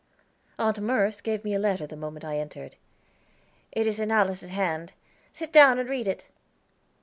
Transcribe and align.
Aunt 0.57 0.79
Merce 0.81 1.21
gave 1.21 1.43
me 1.43 1.53
a 1.53 1.59
letter 1.59 1.85
the 1.85 1.95
moment 1.95 2.25
I 2.25 2.39
entered. 2.39 2.75
"It 3.71 3.85
is 3.85 3.99
in 3.99 4.11
Alice's 4.11 4.49
hand; 4.49 4.93
sit 5.31 5.53
down 5.53 5.77
and 5.77 5.87
read 5.87 6.07
it." 6.07 6.25